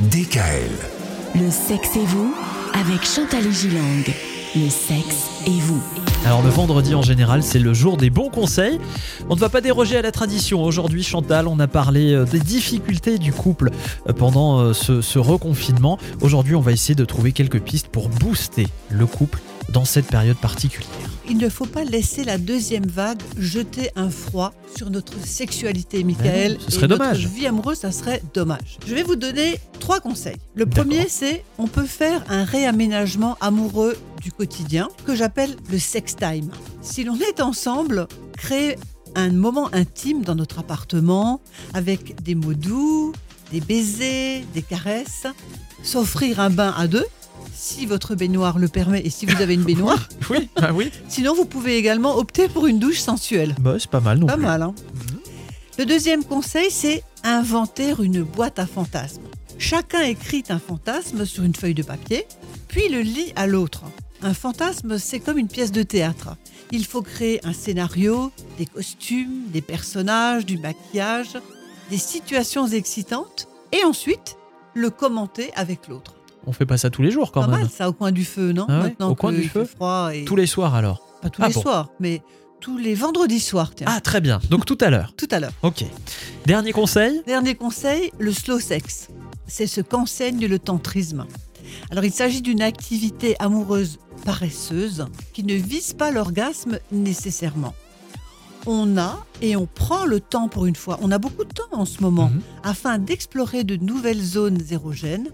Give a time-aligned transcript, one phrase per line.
[0.00, 0.70] DKL.
[1.34, 2.34] Le sexe et vous
[2.72, 4.04] avec Chantal et Gilang.
[4.56, 5.82] Le sexe et vous.
[6.24, 8.80] Alors le vendredi en général, c'est le jour des bons conseils.
[9.28, 10.64] On ne va pas déroger à la tradition.
[10.64, 13.70] Aujourd'hui, Chantal, on a parlé euh, des difficultés du couple
[14.08, 15.98] euh, pendant euh, ce, ce reconfinement.
[16.22, 19.40] Aujourd'hui, on va essayer de trouver quelques pistes pour booster le couple
[19.70, 20.90] dans cette période particulière.
[21.28, 26.52] Il ne faut pas laisser la deuxième vague jeter un froid sur notre sexualité, Michael.
[26.52, 27.26] Ben non, ce serait et notre dommage.
[27.26, 28.78] vie amoureuse, ça serait dommage.
[28.86, 30.36] Je vais vous donner trois conseils.
[30.54, 36.16] Le premier, c'est on peut faire un réaménagement amoureux du quotidien que j'appelle le sex
[36.16, 36.50] time.
[36.80, 38.76] Si l'on est ensemble, créer
[39.14, 41.40] un moment intime dans notre appartement
[41.74, 43.12] avec des mots doux,
[43.50, 45.26] des baisers, des caresses,
[45.82, 47.06] s'offrir un bain à deux
[47.54, 50.08] si votre baignoire le permet et si vous avez une baignoire.
[50.30, 50.90] Oui, bah oui.
[51.08, 53.54] Sinon, vous pouvez également opter pour une douche sensuelle.
[53.60, 54.42] Bah, c'est pas mal non Pas plus.
[54.42, 54.74] mal, hein
[55.78, 59.22] Le deuxième conseil, c'est inventer une boîte à fantasmes.
[59.58, 62.26] Chacun écrit un fantasme sur une feuille de papier,
[62.68, 63.82] puis le lit à l'autre.
[64.22, 66.36] Un fantasme, c'est comme une pièce de théâtre.
[66.70, 71.36] Il faut créer un scénario, des costumes, des personnages, du maquillage,
[71.90, 74.36] des situations excitantes, et ensuite
[74.74, 76.11] le commenter avec l'autre.
[76.46, 77.60] On fait pas ça tous les jours quand Pas même.
[77.60, 80.10] mal ça au coin du feu, non Ah ouais, Maintenant au coin du feu froid
[80.14, 80.24] et...
[80.24, 81.06] Tous les soirs alors.
[81.22, 81.62] Pas tous Ah les bon.
[81.62, 82.20] soirs, mais
[82.60, 83.86] tous les vendredis soirs, tiens.
[83.88, 84.40] Ah très bien.
[84.50, 85.12] Donc tout à l'heure.
[85.16, 85.52] Tout à l'heure.
[85.62, 85.84] Ok.
[86.46, 87.22] Dernier conseil.
[87.26, 89.08] Dernier conseil, le slow sex.
[89.46, 91.26] C'est ce qu'enseigne le tantrisme.
[91.90, 97.74] Alors il s'agit d'une activité amoureuse paresseuse qui ne vise pas l'orgasme nécessairement.
[98.66, 100.98] On a et on prend le temps pour une fois.
[101.02, 102.40] On a beaucoup de temps en ce moment Mhm.
[102.62, 105.28] afin d'explorer de nouvelles zones érogènes,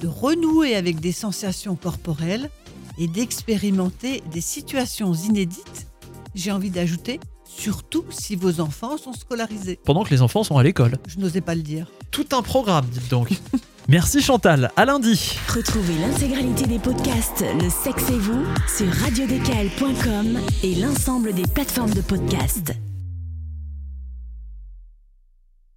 [0.00, 2.50] de renouer avec des sensations corporelles
[2.98, 5.88] et d'expérimenter des situations inédites.
[6.34, 9.78] J'ai envie d'ajouter, surtout si vos enfants sont scolarisés.
[9.84, 10.98] Pendant que les enfants sont à l'école.
[11.06, 11.90] Je n'osais pas le dire.
[12.10, 13.28] Tout un programme, dites donc.
[13.88, 14.70] Merci Chantal.
[14.76, 15.36] À lundi.
[15.54, 22.00] Retrouvez l'intégralité des podcasts Le sexe et vous sur radiodkl.com et l'ensemble des plateformes de
[22.00, 22.72] podcasts.